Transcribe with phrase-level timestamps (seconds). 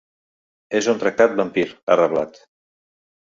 [0.79, 2.39] És un tractat vampir, ha reblat.